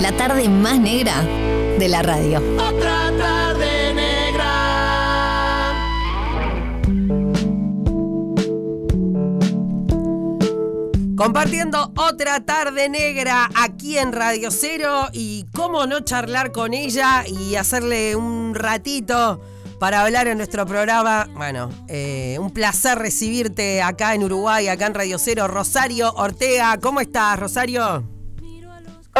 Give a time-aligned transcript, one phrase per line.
[0.00, 1.22] La tarde más negra
[1.76, 2.40] de la radio.
[2.54, 4.18] Otra tarde negra.
[11.16, 17.56] Compartiendo otra tarde negra aquí en Radio Cero y cómo no charlar con ella y
[17.56, 19.40] hacerle un ratito
[19.80, 21.28] para hablar en nuestro programa.
[21.34, 25.48] Bueno, eh, un placer recibirte acá en Uruguay, acá en Radio Cero.
[25.48, 28.17] Rosario Ortega, ¿cómo estás, Rosario?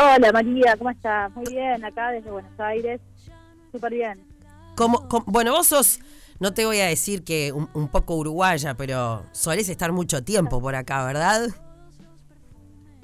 [0.00, 1.34] Hola María, ¿cómo estás?
[1.34, 3.00] Muy bien, acá desde Buenos Aires.
[3.72, 4.20] Súper bien.
[4.76, 5.98] ¿Cómo, cómo- bueno, vos sos,
[6.38, 10.60] no te voy a decir que un, un poco uruguaya, pero solés estar mucho tiempo
[10.60, 11.48] por acá, ¿verdad?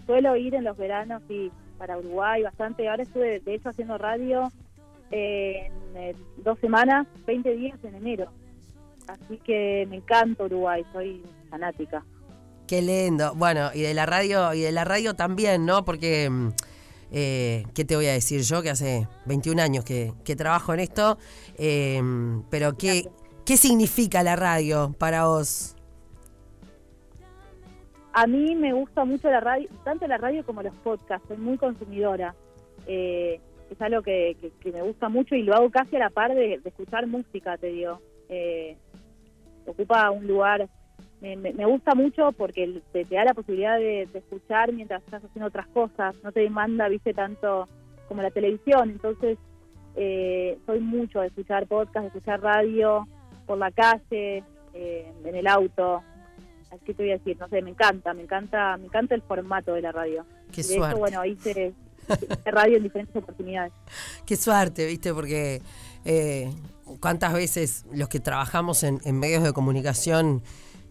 [0.06, 2.88] Suelo ir en los veranos y para Uruguay bastante.
[2.88, 4.52] Ahora estuve, de hecho, haciendo radio
[5.11, 8.30] eh, en eh, dos semanas, 20 días en enero.
[9.08, 12.05] Así que me encanta Uruguay, soy fanática.
[12.69, 13.34] Qué lindo.
[13.34, 15.84] Bueno, y de la radio, y de la radio también, ¿no?
[15.84, 16.48] Porque, mm,
[17.12, 18.62] eh, ¿qué te voy a decir yo?
[18.62, 21.18] Que hace 21 años que, trabajo en esto.
[21.56, 22.00] eh,
[22.50, 23.08] pero, ¿qué,
[23.44, 25.77] ¿qué significa la radio para vos?
[28.12, 31.58] A mí me gusta mucho la radio, tanto la radio como los podcasts, soy muy
[31.58, 32.34] consumidora.
[32.86, 36.61] Eh, es algo que me gusta mucho y lo hago casi a la par de,
[36.61, 38.00] de escuchar música, te digo.
[38.28, 38.77] Eh,
[39.66, 40.68] ocupa un lugar,
[41.36, 45.25] me, me- gusta mucho porque te, te da la posibilidad de, de escuchar mientras estás
[45.25, 47.69] haciendo otras cosas, no te demanda, viste, tanto
[48.08, 48.91] como la televisión.
[48.91, 49.39] Entonces,
[49.97, 53.06] eh, soy mucho de escuchar podcast, de escuchar radio
[53.47, 54.42] por la calle,
[54.75, 56.02] eh, en el auto.
[56.70, 59.22] Así que te voy a decir, no sé, me encanta, me encanta, me encanta el
[59.22, 60.25] formato de la radio.
[60.50, 60.89] Qué de suerte.
[60.91, 61.72] hecho, bueno, hice,
[62.08, 63.72] hice radio en diferentes oportunidades.
[64.27, 65.14] Qué suerte, ¿viste?
[65.14, 65.62] Porque
[66.05, 66.50] eh,
[67.00, 70.42] cuántas veces los que trabajamos en, en medios de comunicación,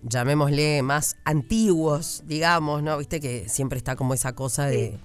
[0.04, 2.98] llamémosle más antiguos, digamos, ¿no?
[2.98, 4.98] Viste que siempre está como esa cosa de,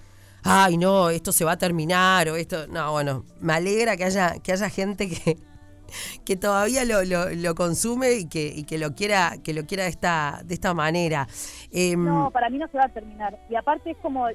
[0.43, 4.39] ay, no, esto se va a terminar o esto, no, bueno, me alegra que haya,
[4.43, 5.37] que haya gente que,
[6.25, 9.84] que todavía lo, lo- lo consume y que, y que lo quiera, que lo quiera
[9.84, 11.27] de esta, de esta manera.
[11.72, 13.39] Em, No, para mí no se va a terminar.
[13.49, 14.27] Y aparte es como,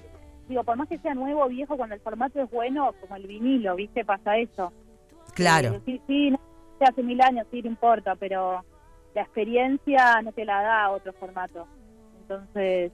[0.50, 3.28] digo, por más que sea nuevo o viejo, cuando el formato es bueno, como el
[3.28, 4.04] vinilo, ¿viste?
[4.06, 4.72] Pasa eso.
[5.34, 5.76] claro.
[5.76, 6.40] Eh, sí, sí, no
[6.82, 8.64] hace mil años, sí, no importa, pero
[9.16, 11.68] la experiencia no te la da otro formato.
[12.22, 12.92] Entonces,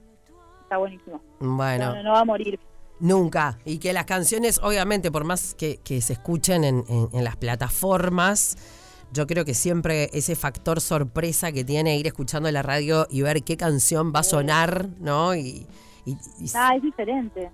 [0.62, 1.20] está buenísimo.
[1.40, 2.02] Bueno.
[2.02, 2.58] No, va a morir.
[2.98, 3.58] Nunca.
[3.64, 7.36] Y que las canciones, obviamente, por más que, que se escuchen en, en- en las
[7.36, 8.56] plataformas,
[9.12, 13.42] yo creo que siempre ese factor sorpresa que tiene ir escuchando la radio y ver
[13.42, 15.34] qué canción va a sonar, ¿no?
[15.34, 15.66] Y,
[16.04, 17.50] y- y- Ah, es diferente.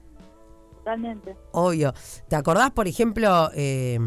[0.78, 1.36] Totalmente.
[1.52, 1.92] obvio.
[2.28, 3.98] ¿Te acordás, por ejemplo, eh,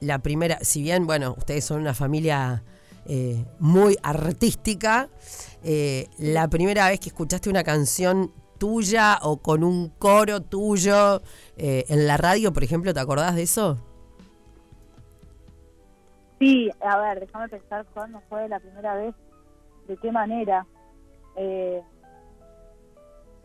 [0.00, 2.62] la primera, si bien, bueno, ustedes son una familia
[3.08, 5.08] eh, muy artística,
[5.64, 11.22] eh, la primera vez que escuchaste una canción tuya o con un coro tuyo
[11.56, 13.78] eh, en la radio, por ejemplo, ¿te acordás de eso?
[16.38, 19.14] Sí, a ver, déjame pensar cuándo fue la primera vez,
[19.88, 20.66] de qué manera.
[21.36, 21.82] Eh,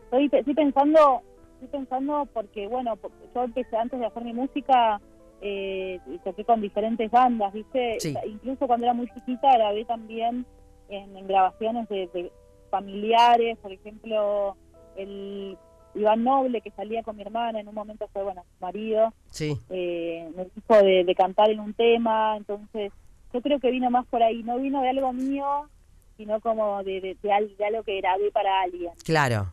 [0.04, 1.22] estoy, estoy pensando,
[1.54, 2.96] estoy pensando porque, bueno,
[3.34, 5.00] yo empecé antes de hacer mi música,
[5.46, 8.00] eh, y toqué con diferentes bandas, ¿viste?
[8.00, 8.14] Sí.
[8.26, 10.46] Incluso cuando era muy chiquita grabé también
[10.88, 12.32] en, en grabaciones de, de
[12.70, 14.56] familiares, por ejemplo,
[14.96, 15.58] el
[15.94, 19.54] Iván Noble que salía con mi hermana, en un momento fue, bueno, su marido Sí.
[19.68, 22.90] eh, me dijo de, de cantar en un tema, entonces
[23.32, 25.68] yo creo que vino más por ahí, no vino de algo mío,
[26.16, 28.92] sino como de, de, de algo que grabé para alguien.
[29.04, 29.52] Claro.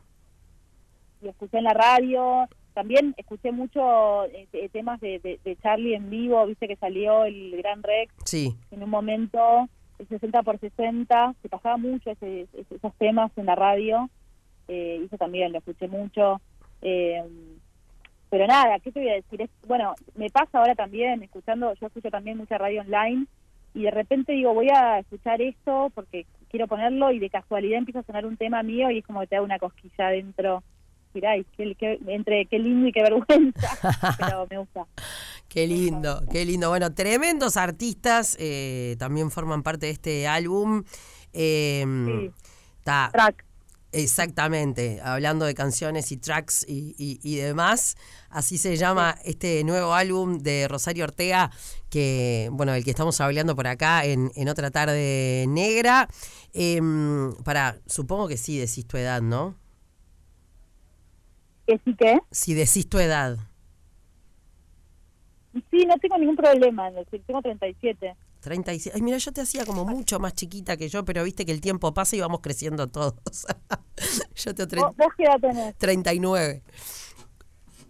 [1.21, 5.95] Y escuché en la radio, también escuché mucho eh, eh, temas de, de, de Charlie
[5.95, 8.55] en vivo, viste que salió el Gran Rex Sí.
[8.71, 9.67] en un momento,
[9.99, 14.09] el 60 por 60, se pasaba mucho ese- esos temas en la radio,
[14.67, 16.41] eh, eso también lo escuché mucho.
[16.81, 17.23] Eh,
[18.29, 19.41] pero nada, ¿qué te voy a decir?
[19.41, 23.25] Es, bueno, me pasa ahora también, escuchando, yo escucho también mucha radio online,
[23.73, 27.99] y de repente digo, voy a escuchar esto porque quiero ponerlo, y de casualidad empieza
[27.99, 30.63] a sonar un tema mío, y es como que te da una cosquilla adentro.
[31.13, 34.85] Miráis, qué, qué- entre qué lindo y qué vergüenza, pero me gusta.
[35.49, 36.69] Qué lindo, qué lindo.
[36.69, 40.83] Bueno, tremendos artistas eh, también forman parte de este álbum.
[41.33, 42.31] Eh, Sí.
[42.83, 43.45] ta- Track.
[43.93, 47.97] Exactamente, hablando de canciones y tracks y, y- y demás.
[48.29, 51.51] Así se llama este nuevo álbum de Rosario Ortega,
[51.89, 56.07] que, bueno, el que estamos hablando por acá en, en otra tarde negra.
[56.53, 59.55] Em, para, supongo que sí decís tu edad, ¿no?
[61.71, 62.19] ¿Que sí que?
[62.31, 63.37] Si decís tu edad.
[65.53, 68.13] Sí, no tengo ningún problema en decir, tengo 37.
[68.41, 68.93] 36.
[68.93, 71.61] Ay, mira, yo te hacía como mucho más chiquita que yo, pero viste que el
[71.61, 73.13] tiempo pasa y vamos creciendo todos.
[74.35, 75.77] yo te ¿Vos, vos qué edad tenés?
[75.77, 76.61] 39.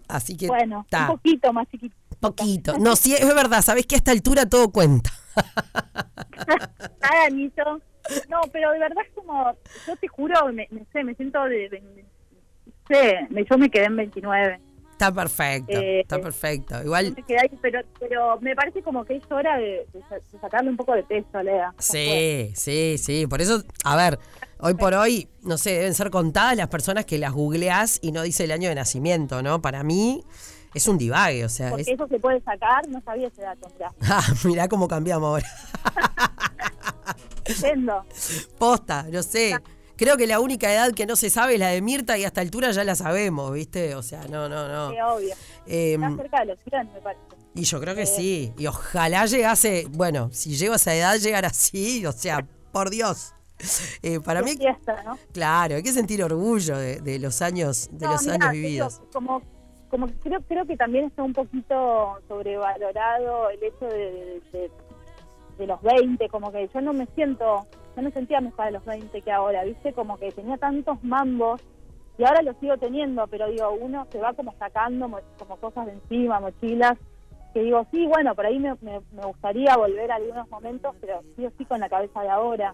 [0.08, 1.96] Así que Bueno, ta, un poquito más chiquito.
[2.20, 2.78] poquito.
[2.78, 5.10] No, sí, es verdad, sabés que a esta altura todo cuenta.
[6.48, 7.82] Nada, Anito.
[8.30, 9.56] No, pero de verdad es como,
[9.88, 12.06] yo te juro, me, me sé, me siento de, de-
[12.90, 14.60] me- yo me quedé en 29.
[14.92, 16.84] Está perfecto, Eh, está perfecto.
[16.84, 20.16] Igual, Me quedé ahí, pero, pero me parece como que es hora de, de sa-
[20.32, 21.74] de sacarle un poco de peso, Lea.
[21.80, 23.26] sí, sí, sí.
[23.28, 24.20] Por eso, a ver,
[24.60, 28.22] hoy por hoy, no sé, deben ser contadas las personas que las googleás y no
[28.22, 29.60] dice el año de nacimiento, ¿no?
[29.60, 30.24] Para mí
[30.76, 31.88] es un divague, o sea, Porque es...
[31.88, 33.92] eso se puede sacar, no sabía ese dato, mirá.
[34.02, 35.48] Ah, mirá cómo cambiamos ahora.
[38.60, 39.58] Posta, no sé.
[40.04, 42.28] Creo que la única edad que no se sabe es la de Mirta y a
[42.28, 43.94] esta altura ya la sabemos, ¿viste?
[43.94, 44.90] O sea, no, no, no.
[44.90, 45.36] Sí, obvio.
[45.68, 47.22] Está cerca de los 100, me parece.
[47.54, 48.52] y yo creo que sí.
[48.58, 53.36] Y ojalá llegase, bueno, si llego a esa edad, llegar así, o sea, por Dios.
[54.02, 55.20] Eh, para mí, fiesta, ¿no?
[55.32, 59.02] claro, hay que sentir orgullo de, de los años, de No, los mirá, años vividos.
[59.14, 59.44] Como,
[59.88, 64.72] como que creo, creo que también está un poquito sobrevalorado el hecho de, de-
[65.60, 67.68] de los 20, como que yo no me siento,
[68.02, 69.94] yo no sentía mejor a los 20 que ahora, ¿viste?
[69.94, 71.62] Como que tenía tantos mambos
[72.18, 75.86] y ahora los sigo teniendo, pero digo, uno se va como sacando mo- como cosas
[75.86, 76.98] de encima, mochilas,
[77.54, 81.46] que digo, sí, bueno, por ahí me, me, me gustaría volver algunos momentos, pero sí
[81.46, 82.74] o sí con la cabeza de ahora,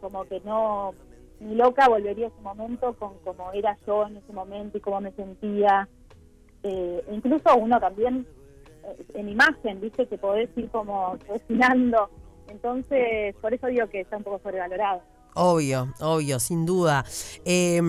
[0.00, 0.92] como que no,
[1.40, 5.00] ni loca volvería a ese momento con como era yo en ese momento y cómo
[5.00, 5.88] me sentía.
[6.62, 8.26] Eh, incluso uno también
[8.84, 12.10] eh, en imagen, viste, que podés ir como refinando.
[12.48, 15.02] Entonces, por eso digo que está un poco sobrevalorado.
[15.34, 17.04] Obvio, obvio, sin duda.
[17.44, 17.80] Eh,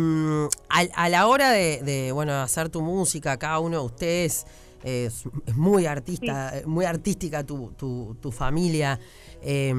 [0.70, 4.46] a, a la hora de, de, bueno, hacer tu música, cada uno de ustedes
[4.84, 9.00] eh, es, es muy artista, eh, muy artística tu, tu, tu familia.
[9.42, 9.74] Eh,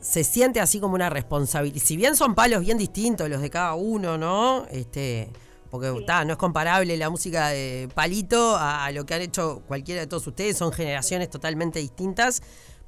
[0.00, 1.82] se siente así como una responsabilidad.
[1.82, 4.66] Si bien son palos bien distintos los de cada uno, ¿no?
[4.70, 5.30] Este,
[5.70, 6.04] porque Sí.
[6.06, 10.02] ta, no es comparable la música de Palito a, a lo que han hecho cualquiera
[10.02, 12.42] de todos ustedes, son generaciones totalmente distintas.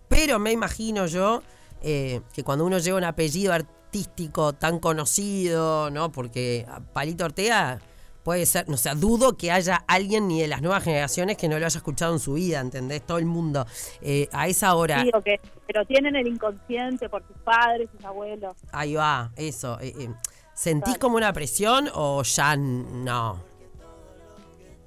[0.08, 1.43] Pero me imagino yo
[1.82, 6.11] eh, que cuando uno lleva un apellido artístico tan conocido, ¿no?
[6.12, 7.79] Porque Palito Ortega
[8.23, 11.58] puede ser, no sé, dudo que haya alguien ni de las nuevas generaciones que no
[11.61, 13.03] lo haya escuchado en su vida, ¿entendés?
[13.06, 13.67] Todo el mundo.
[14.00, 18.56] Eh, a esa hora, Digo que, pero tienen el inconsciente por sus padres, sus abuelos.
[18.73, 19.79] ahí va, eso.
[19.81, 20.08] eh, eh,
[20.55, 21.00] ¿Sentís Claro.
[21.00, 23.41] como una presión o ya no?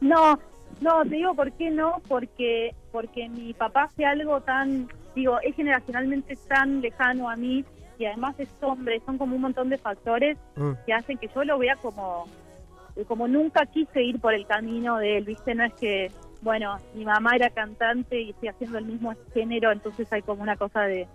[0.02, 0.40] No,
[0.82, 4.90] no, te digo por qué no, porque porque mi papá hace algo tan,
[5.20, 7.64] digo, es generacionalmente tan lejano a mí
[7.98, 11.44] y además es hombre, son como un montón de factores Mm, que hacen que yo
[11.44, 12.26] lo vea como
[13.08, 15.56] como nunca quise ir por el camino de él, ¿viste?
[15.56, 16.12] No es que,
[16.42, 20.58] bueno, mi mamá era cantante y estoy haciendo el mismo género, entonces hay como una
[20.58, 21.08] cosa de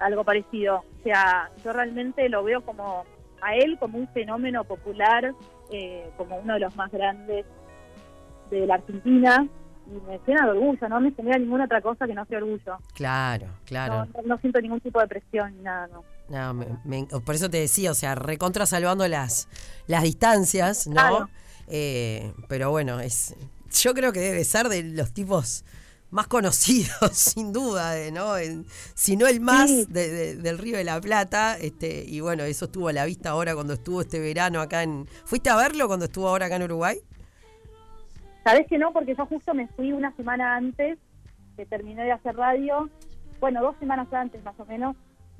[0.00, 0.78] algo parecido.
[0.78, 3.04] O sea, yo realmente lo veo como
[3.42, 5.32] a él como un fenómeno popular,
[5.70, 7.46] eh, como uno de los más grandes
[8.50, 9.46] de la Argentina
[9.86, 12.78] y me llena de orgullo, no me genera ninguna otra cosa que no sea orgullo.
[12.94, 14.06] claro, claro.
[14.24, 16.04] No, siento ningún tipo de presión ni nada, no.
[16.28, 19.48] No, me- me- por eso te decía, o sea, recontra salvando las,
[19.86, 20.92] las distancias, ¿no?
[20.94, 21.30] Claro.
[21.68, 23.34] Eh, pero bueno, es
[23.80, 25.64] yo creo que debe ser de los tipos
[26.10, 28.34] más conocidos, sin duda, de, ¿no?
[28.94, 29.86] Si no el más Sí.
[29.88, 33.30] de- de- del Río de la Plata, este, y bueno, eso estuvo a la vista
[33.30, 35.06] ahora cuando estuvo este verano acá en...
[35.24, 36.98] ¿Fuiste a verlo cuando estuvo ahora acá en Uruguay?
[38.44, 40.98] Sabes que no, porque yo justo me fui una semana antes
[41.56, 42.88] que terminé de hacer radio.
[43.40, 44.96] Bueno, dos semanas antes más o menos.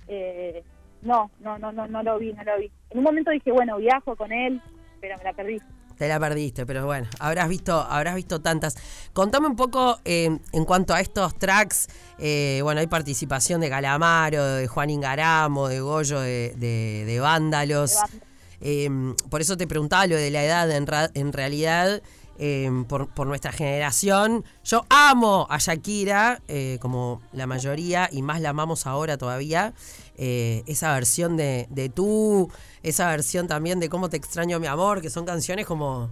[0.09, 0.63] Eh,
[1.03, 2.71] no, no, no, no, no lo vi, no lo vi.
[2.91, 4.61] En un momento dije, bueno, viajo con él,
[5.01, 5.59] pero me la perdí.
[5.99, 8.77] Te la perdiste, pero bueno, habrás visto, habrás visto tantas.
[9.13, 11.89] Contame un poco eh, en cuanto a estos tracks.
[12.19, 17.91] eh, bueno, hay participación de Calamaro, de Juan Ingaramo, de Goyo, de, de- de Vándalos.
[17.91, 18.27] De Vándalos.
[18.65, 18.89] Eh,
[19.29, 22.01] por eso te preguntaba lo de la edad, en, ra- en realidad,
[22.45, 24.45] eh, por, por nuestra generación.
[24.65, 29.75] Yo amo a Shakira, eh, como la mayoría, y más la amamos ahora todavía.
[30.19, 32.51] Eh, esa versión de, de tú,
[32.83, 36.11] esa versión también de Cómo te extraño mi amor, que son canciones como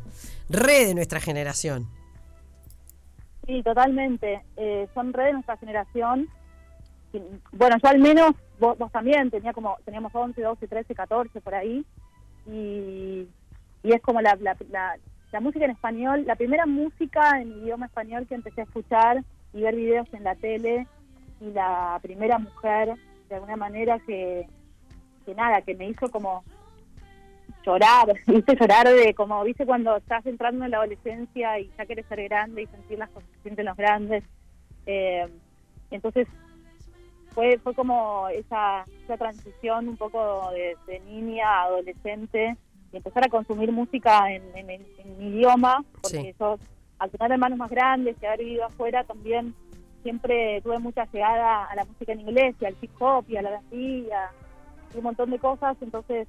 [0.48, 1.88] re de nuestra generación.
[3.48, 4.44] Sí, totalmente.
[4.56, 6.28] Eh, son re de nuestra generación.
[7.50, 11.56] Bueno, yo al menos, vos, vos también, tenía como, teníamos 11, 12, 13, 14 por
[11.56, 11.84] ahí.
[12.46, 13.26] Y,
[13.82, 14.38] y es como la,
[15.32, 19.22] la música en español, la primera música en idioma español que empecé a escuchar
[19.52, 20.86] y ver videos en la tele.
[21.40, 22.94] Y la primera mujer,
[23.28, 24.46] de alguna manera, que,
[25.24, 26.44] que nada, que me hizo como
[27.64, 32.06] llorar, viste llorar de como viste cuando estás entrando en la adolescencia y ya quieres
[32.06, 34.24] ser grande y sentir las cosas que sienten los grandes
[34.86, 35.28] Eh,
[35.90, 36.26] entonces
[37.34, 42.56] fue fue como esa, esa transición un poco de, de niña a adolescente
[42.92, 44.42] empezar a consumir música en,
[45.18, 46.58] mi idioma, porque yo,
[46.98, 49.54] al tener hermanos más grandes y haber vivido afuera, también
[50.02, 53.42] siempre tuve mucha llegada a la música en inglés y al hip hop y a
[53.42, 54.08] la y
[54.94, 56.26] un montón de cosas, entonces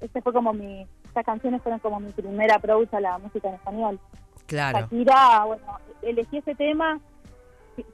[0.00, 3.54] este fue como mi, estas canciones fueron como mi primera approach a la música en
[3.54, 4.00] español.
[4.46, 4.80] Claro.
[4.80, 5.62] Shakira, bueno,
[6.02, 7.00] elegí ese tema,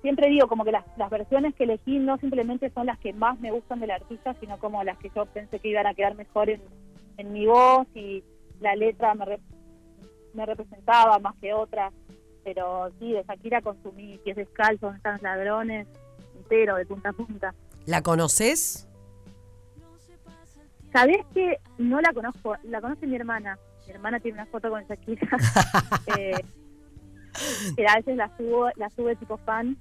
[0.00, 3.38] siempre digo como que las, las versiones que elegí no simplemente son las que más
[3.40, 6.50] me gustan del artista, sino como las que yo pensé que iban a quedar mejor
[6.50, 6.60] en,
[7.16, 8.22] en mi voz y
[8.60, 9.40] la letra me,
[10.34, 11.92] me representaba más que otras.
[12.44, 15.86] Pero sí, de Shakira consumí Pies Descalzos, Donde están los ladrones,
[16.36, 17.54] entero, de punta a punta.
[17.86, 18.88] ¿La conoces?
[20.92, 22.56] ¿Sabés que no la conozco?
[22.64, 23.58] La conoce mi hermana.
[23.86, 25.28] Mi hermana tiene una foto con Shakira.
[26.18, 26.44] eh,
[27.76, 29.76] que a veces la subo, la sube tipo fan.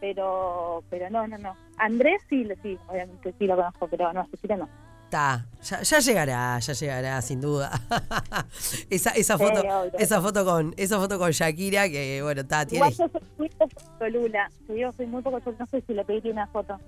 [0.00, 1.56] Pero pero no, no, no.
[1.78, 4.68] Andrés sí, sí, obviamente sí lo conozco, pero no, Shakira no.
[5.14, 7.70] Está, ya, ya, llegará, ya llegará, sin duda.
[8.90, 9.62] esa, esa foto,
[9.96, 12.88] esa foto con, esa foto con Shakira, que bueno, está, tiene.
[12.88, 14.50] Igual yo soy muy poco Lula.
[14.66, 16.80] Yo soy muy poco no sé si le pedí una foto.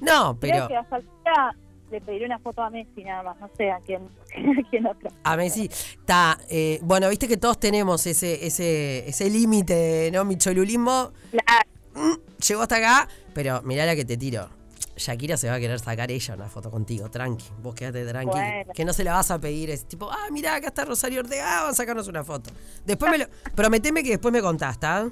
[0.00, 0.66] No, pero.
[0.66, 1.56] Creo que a Shakira
[1.92, 4.02] le pediré una foto a Messi nada más, no sé a quién,
[4.58, 5.10] a quién otro.
[5.22, 10.24] A Messi, está, eh, bueno, viste que todos tenemos ese, ese, ese límite, ¿no?
[10.24, 11.70] Mi cholulismo claro.
[11.94, 14.57] Mm, llegó hasta acá, pero mirá la que te tiro.
[14.98, 17.46] Shakira se va a querer sacar ella una foto contigo, tranqui.
[17.62, 18.38] Vos quédate tranqui.
[18.74, 19.70] Que no se la vas a pedir.
[19.70, 22.50] Es tipo, ah, mirá, acá está Rosario Ortega, ah, vamos a sacarnos una foto.
[22.84, 23.24] Después me lo.
[23.54, 25.10] Prometeme que después me contás, ¿está?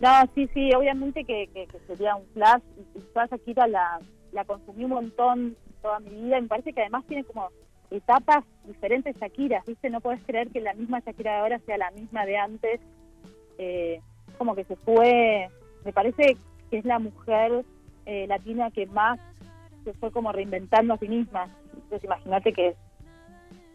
[0.00, 2.62] No, sí, sí, obviamente que, que, sería un flash.
[2.94, 4.00] Y toda Shakira la,
[4.32, 6.38] la consumí un montón toda mi vida.
[6.38, 7.48] Y me parece que además tiene como
[7.90, 9.90] etapas diferentes Shakira, ¿viste?
[9.90, 12.80] No puedes creer que la misma Shakira de ahora sea la misma de antes.
[13.58, 14.00] Eh,
[14.36, 15.48] como que se fue.
[15.84, 16.36] Me parece
[16.70, 17.64] que es la mujer
[18.08, 19.20] eh, latina que más
[19.84, 21.54] se fue como reinventando a sí misma.
[21.74, 22.74] Entonces imagínate que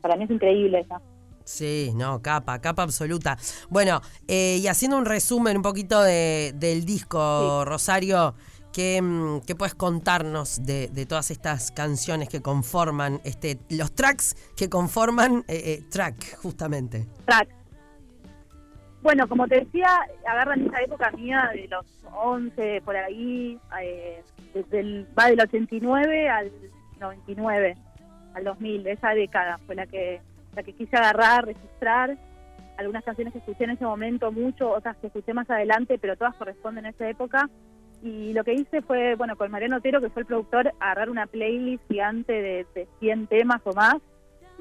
[0.02, 1.00] para mí es increíble esa.
[1.44, 3.38] Sí, no, capa, capa absoluta.
[3.70, 8.34] Bueno, eh, y haciendo un resumen un poquito de, del disco, Rosario,
[8.72, 14.36] ¿qué, mm, ¿qué, puedes contarnos de, de, todas estas canciones que conforman, este los tracks
[14.56, 17.06] que conforman eh, track, justamente?
[17.25, 17.50] Track,
[19.03, 19.88] bueno, como te decía,
[20.25, 26.29] agarran esa época mía de los 11, por ahí, eh, desde el, va del 89
[26.29, 26.51] al
[27.01, 27.75] 99,
[28.33, 30.22] al 2000, esa década fue la que,
[30.55, 32.17] la que quise agarrar, registrar.
[32.77, 36.36] Algunas canciones que escuché en ese momento mucho, otras que escuché más adelante, pero todas
[36.36, 37.50] corresponden a esa época.
[38.01, 41.27] Y lo que hice fue, bueno, con Mariano Otero, que fue el productor, agarrar una
[41.27, 43.98] playlist gigante de, de 100 temas o más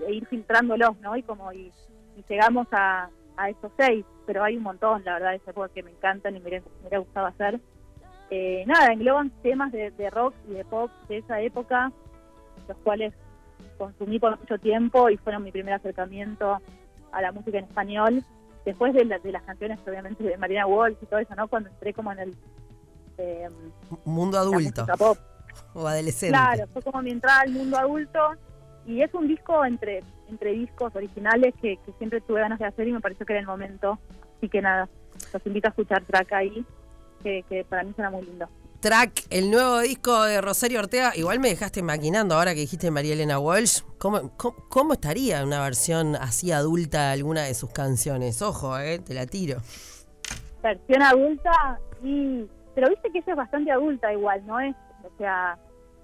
[0.06, 1.16] e ir filtrándolos, ¿no?
[1.16, 1.72] Y como y
[2.28, 5.90] llegamos a, a esos seis, pero hay un montón, la verdad, de esa que me
[5.90, 7.60] encantan y me hubiera, gustado hacer.
[8.30, 11.92] Eh, nada, engloban temas de, rock y de pop de esa época,
[12.68, 13.12] los cuales
[13.78, 16.58] consumí por mucho tiempo y fueron mi primer acercamiento
[17.12, 18.24] a la música en español.
[18.64, 21.48] Después de, de las canciones, obviamente, de Marina Walsh y todo eso, ¿no?
[21.48, 22.36] Cuando entré como en el...
[23.18, 23.48] Eh,
[24.04, 24.86] mundo adulto.
[24.98, 25.18] Pop.
[25.74, 26.32] O adolescente.
[26.32, 28.18] Claro, fue como mi entrada al mundo adulto
[28.86, 32.92] y es un disco entre entre discos originales que, siempre tuve ganas de hacer y
[32.92, 33.98] me pareció que era el momento.
[34.36, 34.88] Así que nada,
[35.32, 36.64] los invito a escuchar track ahí,
[37.22, 38.48] que, para mí suena muy lindo.
[38.80, 41.12] Track, el nuevo disco de Rosario Ortega.
[41.14, 43.82] Igual me dejaste maquinando ahora que dijiste María Elena Walsh.
[43.98, 48.42] ¿Cómo, cómo, estaría una versión así adulta de alguna de sus canciones?
[48.42, 49.58] Ojo, eh, te la tiro.
[50.62, 54.74] Versión adulta, y pero viste que ella es bastante adulta igual, ¿no es?
[55.04, 55.58] O sea,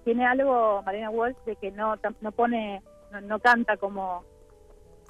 [0.04, 2.82] tiene algo Mariana Walsh de que no, no pone
[3.22, 4.24] no, canta como...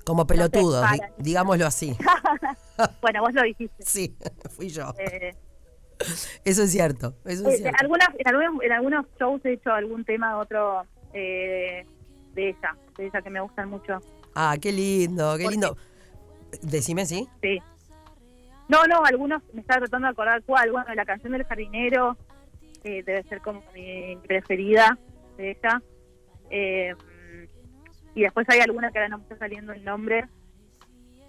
[0.05, 0.83] Como pelotudo,
[1.19, 1.95] digámoslo así.
[3.03, 3.85] bueno, vos lo dijiste.
[3.85, 4.17] Sí,
[4.57, 4.95] fui yo.
[4.99, 5.35] Eh,
[6.45, 7.15] eso es cierto.
[7.27, 7.79] Eso es eh, cierto.
[7.81, 11.85] Algunas, en, algunos, en algunos shows he hecho algún tema otro eh,
[12.33, 13.99] de ella, de ella que me gustan mucho.
[14.35, 15.77] Ah, qué lindo, qué lindo.
[16.63, 17.29] Decime, ¿sí?
[17.43, 17.59] Sí.
[18.69, 20.73] No, no, algunos me estaba tratando de acordar cuál.
[20.73, 22.17] Bueno, la canción del jardinero
[22.83, 24.99] debe ser como mi preferida
[25.37, 25.83] de ella.
[26.51, 26.95] Eh,
[28.19, 30.27] y después hay alguna que ahora no me está saliendo el nombre,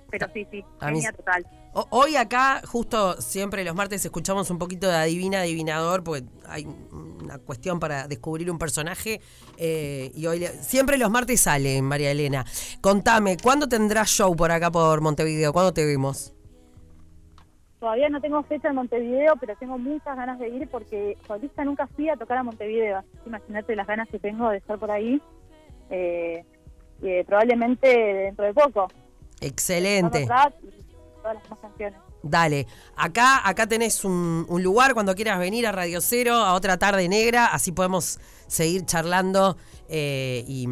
[0.10, 1.46] pero sí, sí, genia total.
[1.92, 7.38] Hoy acá, justo siempre los martes escuchamos un poquito de Adivina Adivinador, porque hay una
[7.38, 9.22] cuestión para descubrir un personaje.
[9.58, 12.44] Eh, y hoy siempre los martes sale, María Elena.
[12.82, 15.54] Contame, ¿cuándo tendrás show por acá por Montevideo?
[15.54, 16.34] ¿Cuándo te vimos?
[17.80, 21.86] Todavía no tengo fecha en Montevideo, pero tengo muchas ganas de ir porque solista nunca
[21.86, 23.04] fui a tocar a Montevideo.
[23.28, 25.22] Imagínate las ganas que tengo de estar por ahí.
[25.92, 26.44] Eh,
[27.26, 28.88] probablemente dentro de poco.
[29.42, 30.26] Excelente.
[30.26, 30.54] todas
[31.50, 32.00] las canciones.
[32.22, 36.78] Dale, acá, acá tenés un, un, lugar cuando quieras venir a Radio Cero, a otra
[36.78, 39.56] tarde negra, así podemos seguir charlando
[39.88, 40.68] eh, y,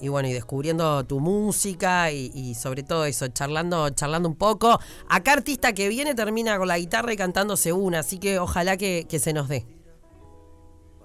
[0.00, 4.78] y, bueno, y descubriendo tu música y, y, sobre todo eso, charlando, charlando un poco.
[5.10, 9.06] Acá artista que viene termina con la guitarra y cantándose una, así que ojalá que,
[9.06, 9.66] que se nos dé.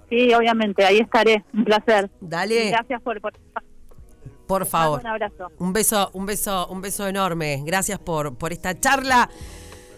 [0.10, 2.10] Sí, obviamente, ahí estaré, un placer.
[2.22, 2.70] Dale.
[2.70, 3.34] Gracias por, por
[4.54, 5.00] por favor.
[5.00, 5.52] Un abrazo.
[5.58, 7.64] Un beso, un beso, un beso enorme.
[7.66, 9.28] Gracias por, por esta charla.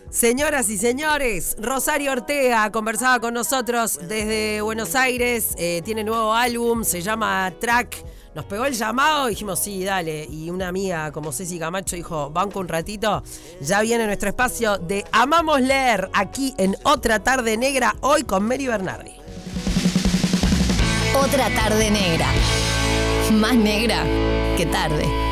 [0.10, 5.56] Señoras y señores, Rosario Ortega conversaba con nosotros desde Buenos Aires.
[5.58, 7.98] Eh, tiene nuevo álbum, se llama Track.
[8.34, 10.26] Nos pegó el llamado, dijimos sí, dale.
[10.30, 13.24] Y una amiga como Ceci Camacho dijo, banco un ratito.
[13.60, 18.68] Ya viene nuestro espacio de Amamos Leer aquí en Otra Tarde Negra, hoy con Mary
[18.68, 19.16] Bernardi.
[21.14, 22.28] Otra Tarde Negra.
[23.32, 24.04] Más negra
[24.56, 25.25] que tarde.